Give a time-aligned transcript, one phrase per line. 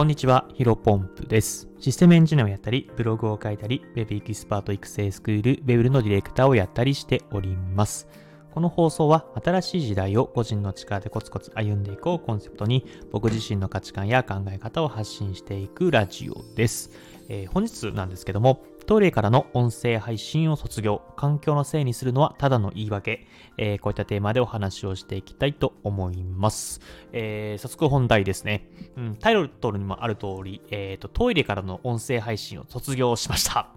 [0.00, 1.68] こんにちは、ヒロポンプです。
[1.78, 8.08] システムエンジニアをやったり、ブログを書いたり、Web エキスパート育成スクール、Web のディレクターをやったりしております。
[8.50, 16.90] この放送は新しい時代を個人の力でコツコツ歩んでいこうコンセプトに僕自身の価値観や考え方を発信していくラジオです。
[17.28, 23.26] えー本日なんですけども、トイレからの音声配信を卒業、環境のせいにするのはただの言い訳、
[23.56, 26.80] えーこういったテーマでお話をしていきたいと思います。
[27.12, 28.68] えー早速本題ですね。
[28.96, 33.70] うん、タイトルにもある通り、えーと、トイレからの音声配信を卒業しました。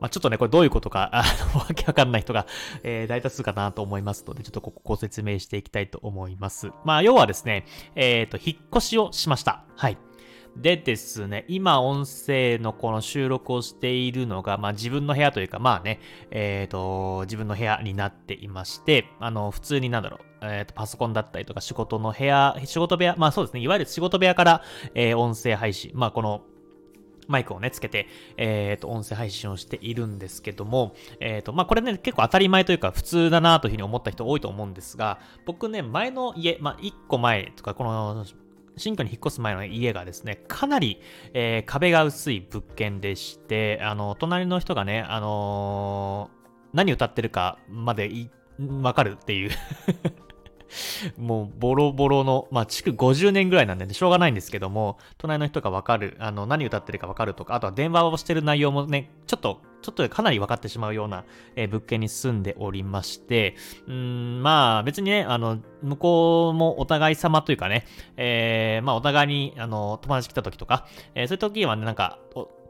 [0.00, 2.46] まあ、ちょっとね、これどういうことか、あの、 わけわかんない人が、
[2.82, 6.70] えー大多数かなと思いますので、ちょっとここご説明していきたいと思います。
[6.84, 7.64] まあ、要はですね、
[7.94, 9.64] えっ、と、引っ越しをしました。
[9.76, 9.98] はい。
[10.56, 24.62] でですね、今音声のこの収録をしているのが、まあ自分の部屋というか、まあね、えっ、と、自分の部屋になっていまして、あの、普通になんだろう、えっ、と、パソコンだったりとか仕事の部屋、仕事部屋、まあそうですね、いわゆる仕事部屋から、
[24.94, 26.42] えー音声配信、まあこの、
[27.28, 38.24] マイクをね、つけて、えっ、と、音声配信をしているんですけども、えっ、と、まあ、これね、結構当たり前というか、普通だなというふうに思った人多いと思うんですが、僕ね、前の家、まあ、1個前とか、この、
[38.76, 41.00] 新居に引っ越す前の家がですね、かなり、
[41.32, 46.36] えー壁が薄い物件でして、あの、隣の人がね、あのー
[46.74, 48.10] 何歌ってるかまで
[48.58, 49.50] わかるっていう。
[51.16, 63.54] もうボロボロの、まあ、築50年ぐらいなんで、ね、しょうがないんですけども、隣の人がわかる、あの、何歌ってるかわかるとか、あとは電話をしてる内容もね、ちょっと、ちょっとかなり分かってしまうような、えー物件に住んでおりまして、
[63.86, 72.18] うん、まあ別にね、あの、向こうもお互い様というかね、えーまあお互いに、あの、友達来た時とか、えーそういう時はね、なんか、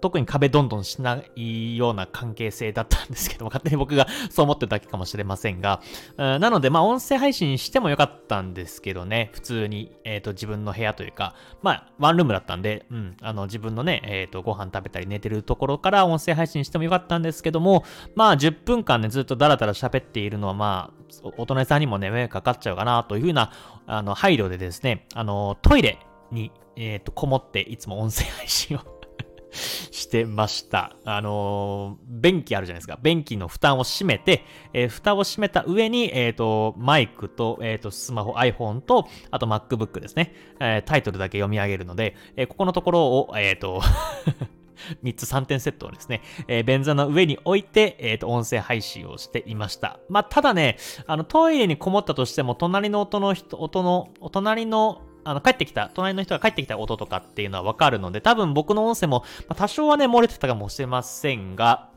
[0.00, 5.80] 特に壁どんどんしないような関係性だったんですけども、勝手に僕がそう思ってるだけかもしれませんが、
[6.16, 23.52] なので、まあ、音声配信してもよかったんですけどね、普通に、えっ、と、自分の部屋というか、まあ、ワンルームだったんで、うん、あの、自分のね、えっ、と、ご飯食べたり寝てるところから音声配信してもよかったんですけども、まあ、10分間ね、ずっとダラダラ喋っているのは、まあ、おお隣さんにもね、迷惑かかっちゃうかな、というふうな、
[23.86, 25.98] あの、配慮でですね、あの、トイレ
[26.30, 28.97] に、えっ、と、こもって、いつも音声配信を
[29.52, 30.96] してました。
[31.04, 32.98] あのー便器あるじゃないですか。
[33.02, 40.34] 便器の蓋を閉めて、えー蓋を閉めた上に、えっ、と、マイクと、えっ、と、スマホ、iPhone と、あと MacBook ですね。
[40.60, 43.80] えタイトルだけ読み上げるので、えここのところを、えっ、と、
[45.02, 50.00] 3つ3点セットをですね、えー便座の上に置いて、えっ、と、音声配信をしていました。
[50.08, 61.88] まあ、ただね、あの、トイレにこもったとしても、隣の音の人、音の、お隣の、あの、帰ってきた、隣の人が帰ってきた音とかっていうのはわかるので、多分僕の音声も、ま、多少はね、漏れてたかもしれませんが、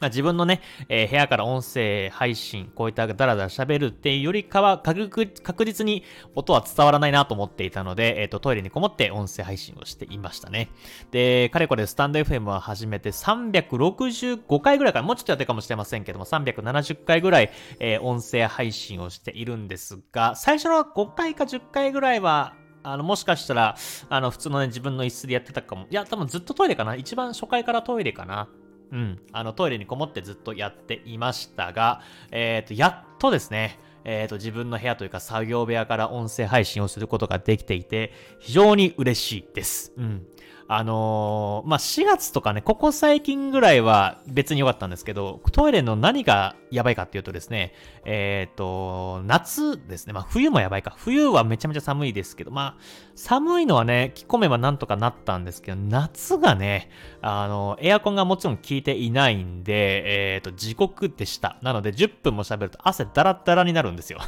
[0.00, 5.08] まあ、自分のね、えー部屋から音声配信、こういったダラダラ喋るっていうよりかは確、
[5.42, 6.02] 確実に
[6.34, 10.70] 音は伝わらないなと思っていたので、えっ、と、トイレにこもって音声配信をしていましたね。
[11.10, 23.76] で、かれこれスタンド FM は始めて365回ぐらいかな、もうちょっとやってるかもしれませんけども、370回ぐらい、えー音声配信をしているんですが、最初の5回か10回ぐらいは、あの、もしかしたら、
[24.08, 25.86] あの、普通のね、自分の椅子でやってたかも。
[25.90, 26.94] いや、多分ずっとトイレかな。
[26.94, 28.48] 一番初回からトイレかな。
[28.92, 29.18] うん。
[29.32, 39.92] あの、トイレにこもってずっとやっていましたが、えっ、と、やっとですね、えっ、と、自分の部屋というか作業部屋から音声配信をすることができていて、非常に嬉しいです。
[39.96, 40.26] うん。
[40.68, 47.72] あのーまあ、4月とかね、ここ最近ぐらいは別に良かったんですけど、トイレの何がやばいかっていうとですね、
[48.04, 50.12] えっ、と、夏ですね。
[50.12, 50.94] まあ、冬もやばいか。
[50.96, 52.82] 冬はめちゃめちゃ寒いですけど、まあ、
[53.14, 56.90] 寒いのはね、着込めばなんとかなったんですけど、夏がね、
[57.22, 61.58] あの、エアコンがもちろん効いていないんで、えっ、と、地獄でした。
[61.62, 64.18] なので、10分も喋ると汗ダラッダラになるんですよ。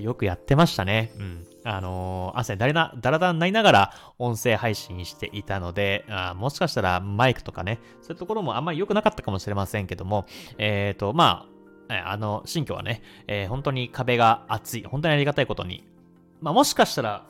[0.00, 1.12] よくやってましたね。
[1.18, 1.46] うん。
[1.64, 10.26] あのー汗だれなだらだらになりながら音声配信していたので、あもしかしたらマイクとかね、そういうところもあんまり良くなかったかもしれませんけども、
[10.58, 11.46] えっ、と、ま
[11.88, 15.86] あ、あの、新居はね、えー本当に壁が厚い、本当にありがたいことに、
[16.40, 17.26] まあもしかしたら、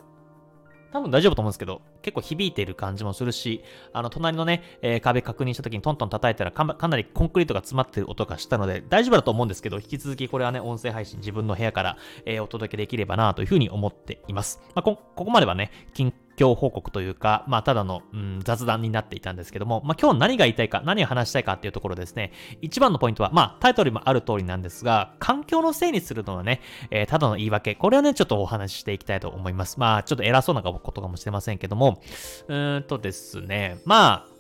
[0.92, 3.62] 多分大丈夫と思うんですけど、結構響いている感じもするし、
[3.92, 11.96] あの、隣のね、えー壁確認した時にトントン叩いたらかかなりコンクリートが詰まってる音がしたので、大丈夫だと思うんですけど、引き続きこれはね、音声配信自分の部屋から、
[12.26, 14.60] えーお届けできればなというふうに思っています。
[14.74, 29.78] まあ、こ、ここまではね、近況報告というか、まあ、ただの、うん、雑談になっていたんですけども、まあ、今日何が言いたいか、何を話したいかっていうところですね、一番のポイントは、まあ、タイトルにもある通りなんですが、環境のせいにするのはね、えーただの言い訳、これをね、ちょっとお話ししていきたいと思います。
[29.78, 32.00] まあ、ちょっと偉そうなことかもしれませんけども、
[32.48, 34.31] うーんとですね、まあ、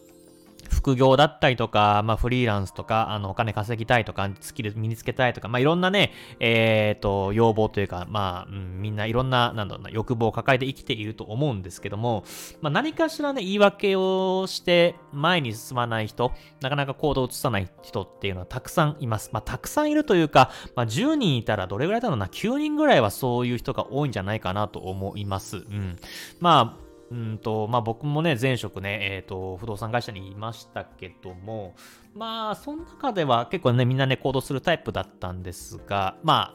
[0.72, 12.24] 副業だったりとか、まあ、フリーランスとか、あの、お金稼ぎたいとか、スキル身につけたいとか、まあ、いろんなね、えっ、ー、と、要望というか、まあ、うん、みんないろんな、なんだろうな、欲望を抱えて生きていると思うんですけども、
[12.60, 19.30] まあ、何かしらね、言い訳をして前に進まない人、なかなか行動を移さない人っていうのはたくさんいます。
[19.32, 25.58] まあ、たくさんいるというか、まあ、10人いたらどれぐらいだろうな、9人ぐらいはそういう人が多いんじゃないかなと思います。
[25.58, 25.98] うん。
[26.40, 31.74] まあ、うんと、まあ僕もね、前職ね、えっ、ー、と、不動産会社にいましたけども、
[32.14, 36.54] まあ、その中では結構ね、みんなね、行動するタイプだったんですが、ま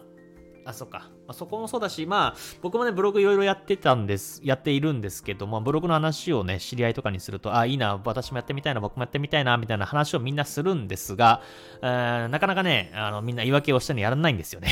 [0.65, 1.11] あ、あ、そっか。
[1.27, 11.41] まあ、そこもそうだし、まあ、僕もね、ブログいろいろやってたんです、やっているんですけども、ブログの話をね、知り合いとかにすると、あ、いいな、私もやってみたいな、僕もやってみたいな、みたいな話をみんなするんですが、
[11.81, 14.69] えー、なかなかね、あの、みんな言い訳をしてにやらないんですよね。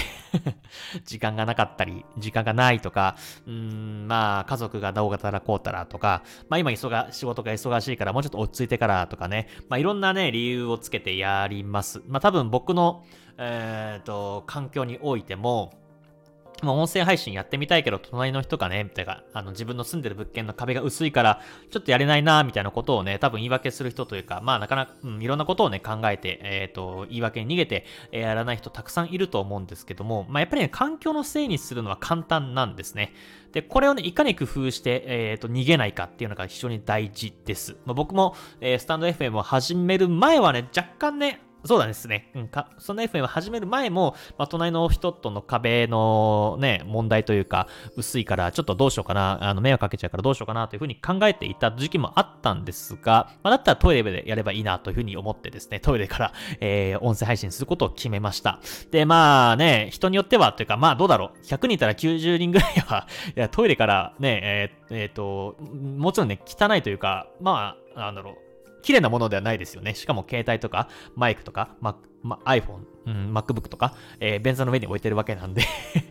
[1.04, 12.02] 時間がなかったり、時間がないとか、うん、まあ、家族がどうがたらこうたらとか、まあ今忙、仕事が忙しいからもうちょっと落ち着いてからとかね、まあいろんなね、理由をつけてやります。
[12.08, 13.04] まあ多分僕の、
[13.38, 15.74] えっ、ー、と、環境においても、
[16.66, 33.14] まあ、音声配信やってみたいけど、隣の人がね、みたいな、あの、自分の住んでる物件の壁が薄いから、ちょっとやれないな、みたいなことをね、多分言い訳する人というか、まあ、なかなか、うん、いろんなことをね、考えて、えっ、ー、と、言い訳に逃げて、えー、やらない人たくさんいると思うんですけども、まあ、やっぱりね、環境のせいにするのは簡単なんですね。
[33.52, 37.78] で、これをね、いかに工夫して、えっ、ー、と、逃げないかっていうのが非常に大事です。
[37.86, 42.32] まあ、僕も、えー、スタンド FM を始める前はね、若干ね、そうなんですね。
[42.36, 58.60] うん、か、その FM を始める前も、まあ、隣の人との壁のね、問題というか、薄いから、ちょっとどうしようかな、あの、迷惑かけちゃうからどうしようかなというふうに考えていた時期もあったんですが、まあ、だったらトイレでやればいいなというふうに思ってですね、トイレから、えー、音声配信することを決めました。
[58.92, 68.36] で、まあね、人によっては、というか、まあどうだろう、100人いたら90人ぐらいは、いや、トイレからね、えー、えー、と、もちろんね、汚いというか、まあ、なんだろう、
[68.86, 69.96] 綺麗なものではないですよね。
[69.96, 75.64] しかも携帯とかマイクとか、ま、ま、iPhone、うん、MacBook とか、えー、便座の上に置いてるわけなんで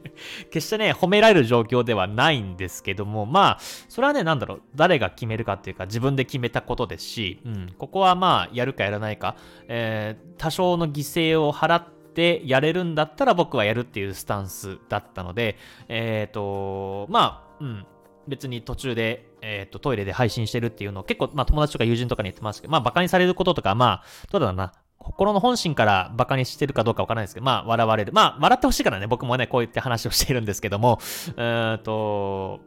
[0.50, 9.36] 決してね、褒められる状況ではないんですけども、まあ、それはね、なんだろう、誰が決めるかっていうか、自分で決めたことですし、うん、ここはまあ、やるかやらないか、
[9.68, 15.56] えー、多少の犠牲を払って、やれるんだったら僕はやるっていうスタンスだったので、
[15.88, 17.86] えっ、ー、と、まあ、うん、
[18.28, 28.12] 別に途中で、えっ、ー、と、トイレで配信してるっていうのを結構、まあ友達とか友人とかに言ってますけど、まあ馬鹿にされることとか、まあ、どうだろうな、心の本心から馬鹿にしてるかどうかわからないですけど、まあ笑われる。
[28.12, 30.98] まあ笑ってほしいからね、僕もね、こう言って話をしているんですけども、
[31.36, 32.60] えっと、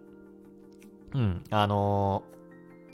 [1.13, 2.36] うん、あのー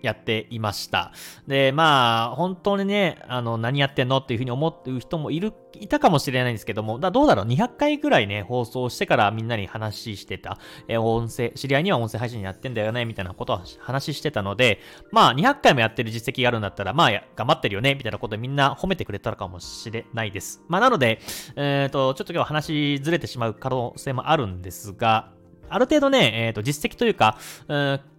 [0.03, 1.13] やっていました。
[1.47, 10.59] で、まあ、本当にね、あの、何やってんのっていうふうに思ってる人もいる、いたかもしれないんですけども、だどうだろう ?200 回ぐらいね、放送してからみんなに話してた。
[10.89, 14.79] え音声、知り合いには音声配信やってんだよね、みたいなことは話してたので、
[15.11, 20.61] まあ、200回もやってる実績があるんだったら、まあ、頑張ってるよね、みたいなことみんな褒めてくれたのかもしれないです。
[20.67, 21.21] まあ、なので、
[21.55, 25.31] えっ、ー、と、ちょっと今日話ずれてしまう可能性もあるんですが、
[25.69, 27.73] ある程度ね、えっ、ー、と、実績というか、う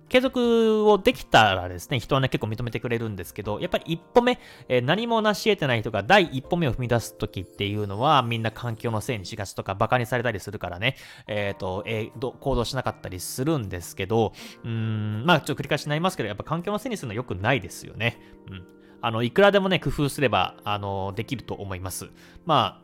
[0.09, 10.97] 継続をできたらですね、人はね、結構認めてくれるんですけど、やっぱり一歩目、えー、何も成し得てない人が第一歩目を踏み出すときっていうのは、みんな環境のせいにしがちとか、馬鹿にされたりするからね、
[11.27, 18.19] えっ、ー、と、えー、行動しなかったりするんですけど、うーん、まあ、ちょっと繰り返しになりますけど、やっぱ環境のせいにするのは良くないですよね。
[18.51, 18.67] うん。
[19.01, 22.09] あの、いくらでもね、工夫すれば、あの、できると思います。
[22.47, 22.84] まあ、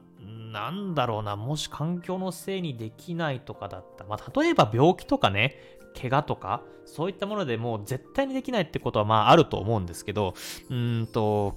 [0.52, 5.56] なんだろうな、もし環境のせいにできないとかだったら、まあ、例えば病気とかね、
[6.00, 10.34] 怪我とか、そういったものでもう絶対にできないってことはまああると思うんですけど、
[10.68, 11.56] うんと、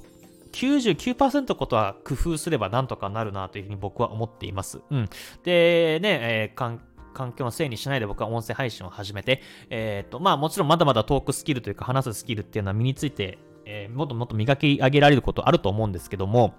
[0.52, 4.82] 99%ことは工夫すればなんとかなるなというふうに僕は思っています。
[4.92, 5.10] うん。
[5.44, 6.82] で、ね、えー、環
[7.14, 16.56] 環境のせいにしないで僕は音声配信を始めて、えっ、ー、と、まあもちろんまだまだトークスキルというか話すスキルっていうのは身について、えー、もっともっと磨き上げられることあると思うんですけども、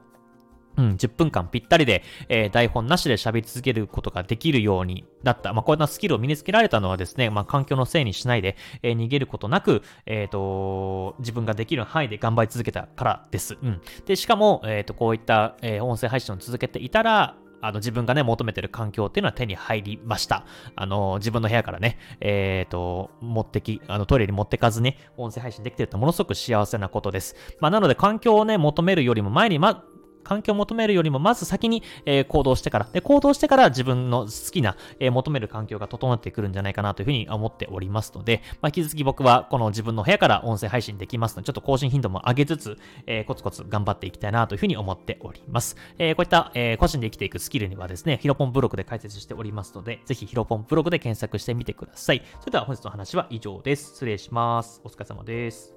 [0.76, 5.52] うん、10分間ぴったりで、えー、台本なしで喋り続けることができるようになった。
[5.52, 13.56] まあ、こういったスキルを身につけられたのはですね、まあ、環境のせいにしないで、えー、逃げることなく、えっ、ー、と、自分ができる範囲で頑張り続けたからです。
[13.62, 13.80] うん。
[14.06, 20.44] で、しかも、えっ、と、こういった、え音声配信を続けていたら、あの、自分がね、求めてる環境っていうのは手に入りました。
[20.76, 27.36] あの、自分の部屋からね、えっ、ー、と、持ってき、あの、トイレに持ってかずね、音声配信できてるとものすごく幸せなことです。
[27.60, 29.82] まあ、なので環境をね、求めるよりも前に、ま、
[30.24, 45.76] 環境を求めるよりも、まず先に、えー、行動してから、で、行動してから自分の好きな、えー、求める環境が整ってくるんじゃないかなというふうに思っておりますので、まあ、引き続き僕はこの自分の部屋から音声配信できますので、ちょっと更新頻度も上げつつ、えー、コツコツ頑張っていきたいなというふうに思っております。
[45.98, 52.22] えー、こういった、えー、個人で生きていくスキルにはですね、ヒロポンブログで解説しておりますので、ぜひヒロポンブログで検索してみてください。
[52.40, 53.92] それでは本日の話は以上です。
[53.94, 54.80] 失礼します。
[54.84, 55.74] お疲れ様です。